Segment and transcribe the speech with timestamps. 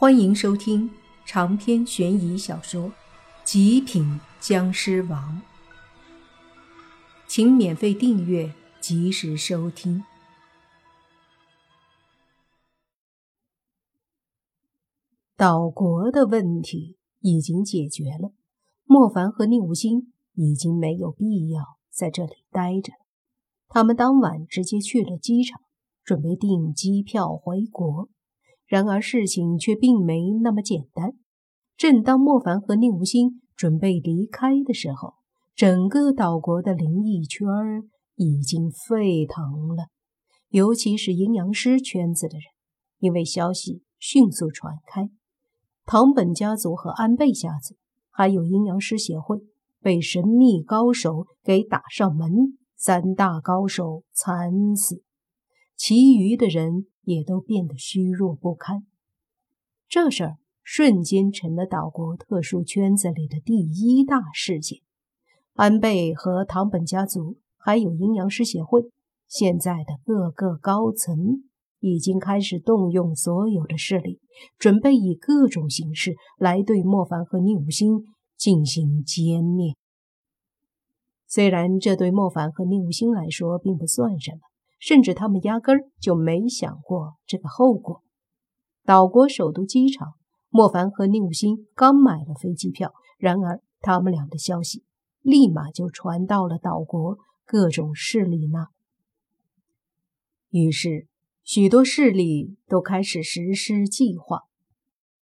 [0.00, 0.88] 欢迎收听
[1.26, 2.84] 长篇悬疑小说
[3.42, 5.42] 《极品僵尸王》，
[7.26, 10.04] 请免费订阅，及时收听。
[15.36, 18.30] 岛国的问题已经解决了，
[18.84, 23.04] 莫凡和宁无心已经没有必要在这里待着了。
[23.66, 25.60] 他们当晚直接去了机场，
[26.04, 28.08] 准备订机票回国。
[28.68, 31.14] 然而事情却并没那么简单。
[31.76, 35.14] 正当莫凡和宁无心准备离开的时候，
[35.56, 37.48] 整个岛国的灵异圈
[38.16, 39.86] 已经沸腾了，
[40.50, 42.44] 尤其是阴阳师圈子的人，
[42.98, 45.08] 因为消息迅速传开，
[45.86, 47.74] 唐本家族和安倍家族，
[48.10, 49.38] 还有阴阳师协会
[49.80, 55.02] 被神秘高手给打上门，三大高手惨死，
[55.74, 56.86] 其余的人。
[57.08, 58.84] 也都变得虚弱不堪，
[59.88, 64.80] 这事儿瞬间成了岛国特殊圈子里的第一大事件。
[65.54, 68.90] 安倍和堂本家族，还有阴阳师协会，
[69.26, 71.44] 现在的各个高层
[71.80, 74.20] 已经开始动用所有的势力，
[74.58, 78.04] 准备以各种形式来对莫凡和宁武星
[78.36, 79.72] 进行歼灭。
[81.26, 84.40] 虽然这对莫凡和宁武星来说并不算什么。
[84.78, 88.02] 甚至他们压根儿就没想过这个后果。
[88.84, 90.14] 岛国首都机场，
[90.48, 94.84] 莫凡和宁武星刚买了飞机票，然而他们俩的消息
[95.20, 98.68] 立马就传到了岛国各种势力那。
[100.50, 101.06] 于是，
[101.44, 104.44] 许多势力都开始实施计划，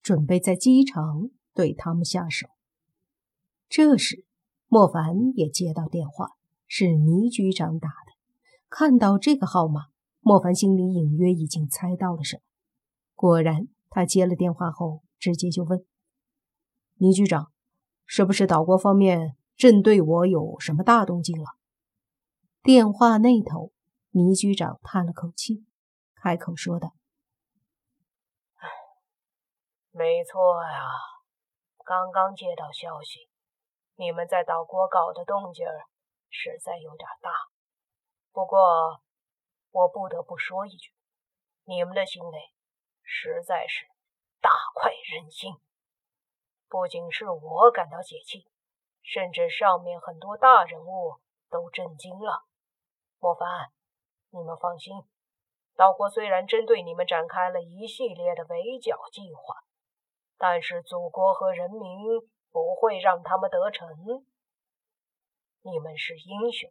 [0.01, 2.47] 准备在机场对他们下手。
[3.69, 4.25] 这时，
[4.69, 6.37] 莫凡也接到电话，
[6.69, 8.06] 是倪局长打的。
[8.69, 9.87] 看到这个号码，
[10.21, 12.43] 莫凡心里隐约已经猜到了什么。
[13.15, 15.87] 果然，他接了电话后，直接就问
[16.99, 17.53] ：“倪局长，
[18.05, 21.57] 是不是岛国方面正对我有什么大动静了？”
[22.63, 23.73] 电话那头，
[24.11, 25.65] 倪局长叹了口气，
[26.15, 26.95] 开口说道：“，
[29.93, 30.91] 没错呀，
[31.85, 33.31] 刚刚接到消息，
[33.95, 35.65] 你们在岛国搞的动静
[36.29, 37.31] 实在有点大。”
[38.37, 39.01] 不过，
[39.71, 40.93] 我不得不说一句，
[41.65, 42.53] 你们的行为
[43.03, 43.87] 实在是
[44.43, 45.55] 大快人心。
[46.69, 48.47] 不仅是我感到解气，
[49.01, 52.45] 甚至上面很多大人物都震惊了。
[53.21, 53.73] 莫凡，
[54.29, 54.93] 你们放心，
[55.75, 59.65] 岛国虽然针对你们展开了一系列的围剿计划，
[60.37, 62.07] 但是祖国和人民
[62.53, 63.89] 不会让他们得逞。
[65.63, 66.71] 你们是英雄。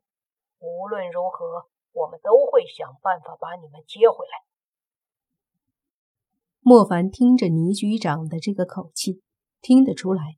[0.66, 4.44] 无论如何，我们都会想办法把你们接回来。
[6.60, 9.22] 莫凡听着倪局长的这个口气，
[9.62, 10.38] 听得出来，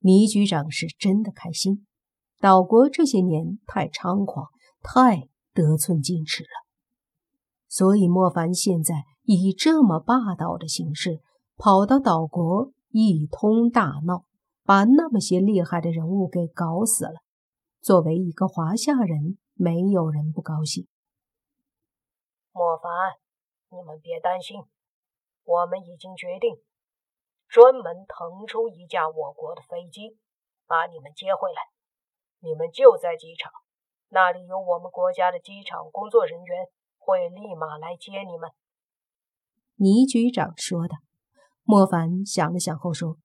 [0.00, 1.86] 倪局长是真的开心。
[2.38, 4.48] 岛国这些年太猖狂，
[4.82, 6.66] 太得寸进尺了，
[7.66, 11.22] 所以莫凡现在以这么霸道的形式
[11.56, 14.24] 跑到岛国一通大闹，
[14.64, 17.14] 把那么些厉害的人物给搞死了。
[17.80, 20.86] 作为一个华夏人，没有人不高兴。
[22.52, 23.16] 莫凡，
[23.70, 24.62] 你们别担心，
[25.44, 26.62] 我们已经决定，
[27.48, 30.18] 专门腾出一架我国的飞机，
[30.66, 31.62] 把你们接回来。
[32.40, 33.50] 你们就在机场，
[34.10, 36.66] 那里有我们国家的机场工作人员，
[36.98, 38.50] 会立马来接你们。
[39.76, 40.96] 倪局长说的。
[41.64, 43.16] 莫凡想了想后说：“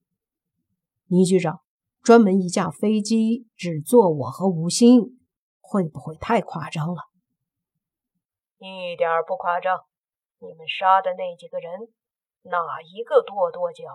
[1.07, 1.61] 倪局长。”
[2.01, 5.20] 专门一架飞机只坐我和吴昕，
[5.71, 7.07] 会不会太夸张了？
[8.57, 9.85] 一点不夸张。
[10.39, 11.93] 你们杀的那几个人，
[12.41, 13.87] 哪一个跺跺脚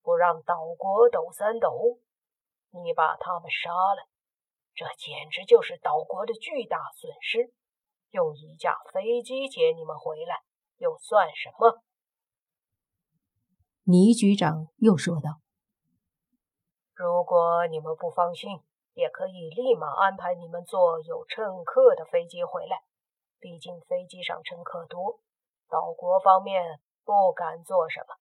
[0.00, 1.98] 不让岛国抖三抖？
[2.70, 4.06] 你把他们杀了，
[4.76, 7.52] 这简直就是岛国的巨大损失。
[8.10, 10.44] 用一架飞机接你们回来，
[10.76, 11.82] 又算什么？
[13.82, 15.40] 倪局长又说道。
[16.94, 18.60] 如果你们不放心，
[18.98, 22.82] 也可以立马安排你们坐有乘客的飞机回来。
[23.38, 25.20] 毕竟飞机上乘客多，
[25.68, 28.16] 岛国方面不敢做什么。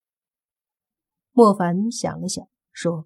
[1.32, 3.06] 莫凡想了想，说：“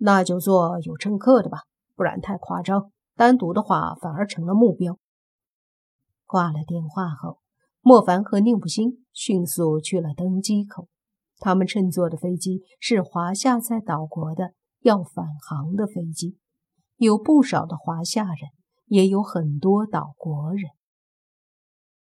[0.00, 1.64] 那就坐有乘客的吧，
[1.94, 2.90] 不然太夸张。
[3.14, 4.96] 单独的话反而成了目标。”
[6.24, 7.40] 挂了电话后，
[7.82, 10.88] 莫凡和宁不兴迅速去了登机口。
[11.38, 16.38] 他们乘坐的飞机是华夏在岛国的要返航的飞机，
[17.04, 18.50] 有不少的华夏人，
[18.86, 20.70] 也有很多岛国人。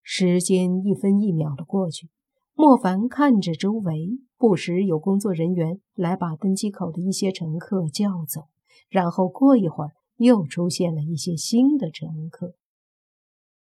[0.03, 2.09] 时间一分一秒的过去，
[2.53, 8.49] 莫凡看着周围，不时有工作人员来把登机口的一些乘客叫走，
[8.89, 12.55] 然后过一会儿又出现了一些新的乘客。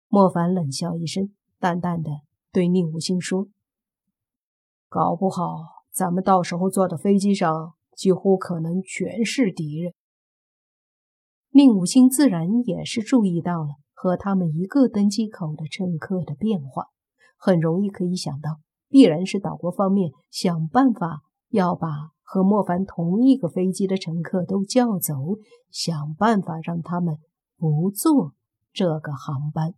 [0.07, 2.11] 莫凡冷笑一声，淡淡的
[2.53, 3.49] 对宁武星说
[4.89, 9.95] ：“搞不好咱们到时候坐的飞机上，几乎可能全是敌人。”
[11.59, 16.87] 宁武星自然也是注意到了和他们一个登机口的乘客的变化，
[17.37, 21.89] 很容易可以想到，必然是岛国方面想办法要把
[22.23, 25.17] 和莫凡同一个飞机的乘客都叫走，
[25.69, 27.19] 想办法让他们
[27.57, 28.35] 不坐
[28.73, 29.75] 这个航班。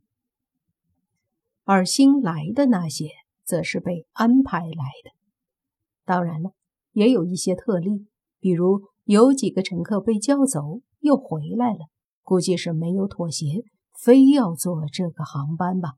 [1.64, 3.08] 而新来的那些，
[3.42, 5.12] 则是被安排来的。
[6.04, 6.50] 当然了，
[6.92, 8.06] 也有一些特例，
[8.38, 11.88] 比如有几个乘客被叫走又回来了，
[12.22, 13.64] 估计是没有妥协，
[14.00, 15.94] 非要坐这个航班吧。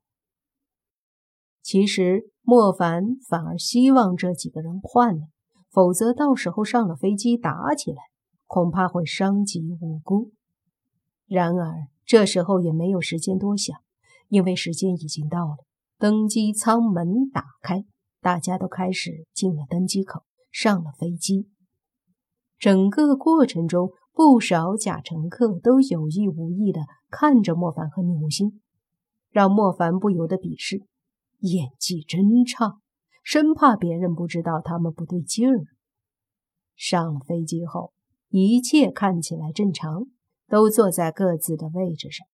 [1.61, 5.27] 其实莫凡反而希望这几个人换了，
[5.69, 8.01] 否则到时候上了飞机打起来，
[8.47, 10.31] 恐怕会伤及无辜。
[11.27, 13.77] 然而这时候也没有时间多想。
[14.29, 15.57] 因为时间已经到了，
[15.99, 17.85] 登机舱门打开，
[18.19, 21.52] 大家都开始进了登机口，上了飞机。
[22.63, 26.79] 整个过程中，不少假乘客都有意无意地
[27.09, 28.61] 看着莫凡和宁无心，
[29.31, 30.81] 让莫凡不由得鄙视：
[31.39, 32.77] 演技真差，
[33.21, 35.65] 生怕别人不知道他们不对劲儿。
[36.73, 37.91] 上了飞机后，
[38.29, 40.05] 一切看起来正常，
[40.47, 42.25] 都坐在各自的位置上。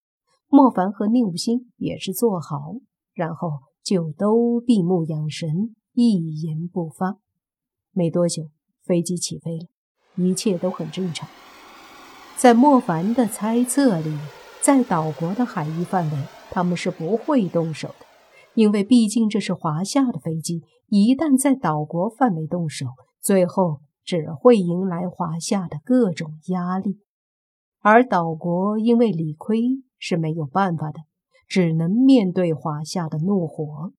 [0.47, 2.75] 莫凡和宁武心也是坐好，
[3.15, 3.49] 然后
[3.81, 7.17] 就都闭目养神，一言不发。
[7.93, 8.51] 没多久，
[8.83, 9.65] 飞机起飞了，
[10.15, 11.27] 一切都很正常。
[12.35, 14.17] 在莫凡的猜测里，
[14.61, 16.17] 在岛国的海域范围，
[16.49, 18.05] 他们是不会动手的，
[18.53, 22.85] 因为毕竟这是华夏的飞机，一旦在岛国范围动手，
[23.21, 26.99] 最后只会迎来华夏的各种压力。
[27.81, 29.83] 而岛国因为理亏。
[30.01, 31.01] 是没有办法的，
[31.45, 33.91] 只能面对华夏的怒火。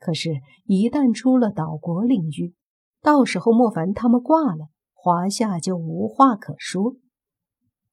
[0.00, 2.54] 可是，一旦出了岛国领域，
[3.00, 4.66] 到时候莫凡他们挂了，
[5.08, 6.96] 华夏就无话可说。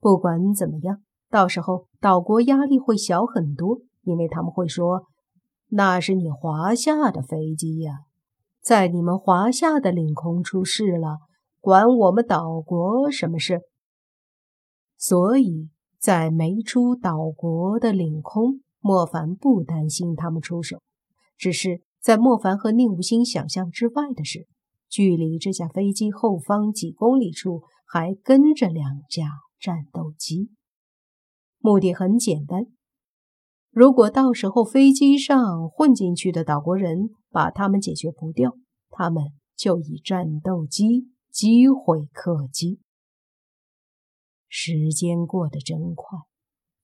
[0.02, 5.06] 不管怎么样，到时候岛国压力会小很多，因为他们会说
[5.72, 8.00] ：“那是你华夏的飞机呀，
[8.62, 11.20] 在你们华夏的领空出事了，
[11.62, 13.62] 管我们岛国什么事？”
[15.00, 15.70] 所以。
[15.98, 20.78] 在没出岛国的领空，莫凡不担心他们出手。
[21.36, 24.46] 只是在莫凡和宁无心想象之外的事，
[24.96, 30.52] 距离这架飞机后方几公里处还跟着两架战斗机。
[31.60, 32.68] 目的很简单：
[33.72, 38.56] 如果到时候飞机上混进去的岛国人把他们解决不掉，
[38.90, 42.80] 他们就以战斗机击毁客机。
[44.48, 46.18] 时间过得真快，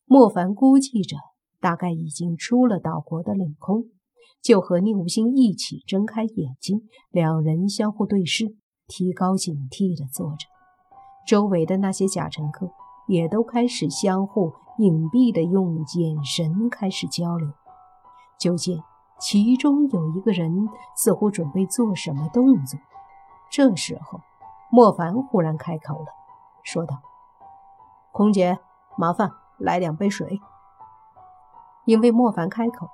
[0.03, 1.15] 莫凡估计着
[1.61, 3.85] 大概已经出了岛国的领空，
[4.41, 8.55] 就和宁无心一起睁开眼睛，两人相互对视，
[8.88, 10.47] 提高警惕地坐着。
[11.27, 12.71] 周围的那些假乘客
[13.07, 17.47] 也都开始相互隐蔽地用眼神开始交流。
[18.39, 18.81] 就见
[19.19, 20.67] 其中有一个人
[20.97, 22.79] 似乎准备做什么动作，
[23.51, 24.19] 这时候
[24.71, 26.07] 莫凡忽然开口了，
[26.63, 27.00] 说道。
[28.12, 28.57] 空姐，
[28.98, 29.29] 麻烦
[29.60, 30.39] 来两杯水。
[31.86, 32.88] 因为莫凡开口，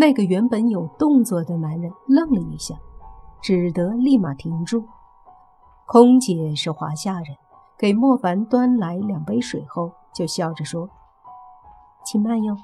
[0.00, 2.74] 那个原本有动作的男人愣了一下，
[3.42, 4.82] 只得立马停住。
[5.84, 7.36] 空姐是华夏人，
[7.76, 10.88] 给莫凡端来两杯水后，就笑着说
[12.02, 12.56] ：“请慢用。”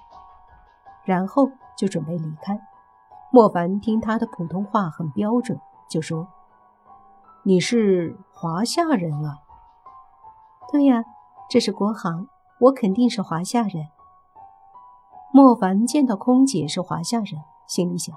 [1.05, 2.59] 然后就准备离开。
[3.31, 6.27] 莫凡听他的普通话很标准，就说
[7.45, 9.41] ：“你是华夏人啊
[10.73, 11.05] ？”“对呀。”
[11.51, 12.27] 这是国航，
[12.61, 13.87] 我肯定是华夏人。
[15.37, 17.39] 莫凡见到空姐是华夏人，
[17.69, 18.17] 心里想：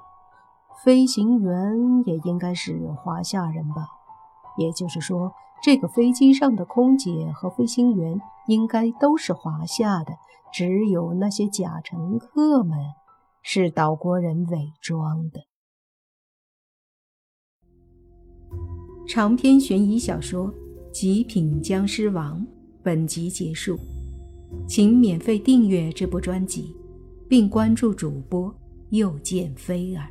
[0.85, 3.89] 飞行员也应该是华夏人吧？
[4.57, 10.13] 也就是说，这个飞机上的空姐和飞行员应该都是华夏的，
[10.53, 12.77] 只有那些假乘客们
[13.41, 15.41] 是岛国人伪装的。
[19.05, 20.47] 长篇悬疑小说
[20.93, 22.39] 《极品僵尸王》。
[22.81, 23.77] 本集结束，
[24.65, 26.73] 请免费订阅这部专辑，
[27.29, 28.53] 并关注主播
[28.89, 30.09] 又见菲儿，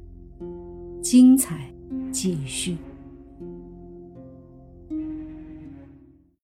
[1.02, 1.68] 精彩
[2.12, 2.76] 继续。